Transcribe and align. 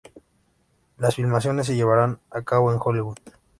Las 0.97 1.13
filmaciones 1.17 1.67
se 1.67 1.75
llevaron 1.75 2.19
a 2.31 2.41
cabo 2.41 2.71
en 2.73 2.79
Hollywood. 2.83 3.17